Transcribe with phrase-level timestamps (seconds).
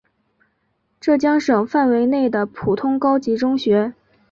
[0.99, 3.93] 浙江省范围内的普通高级中学。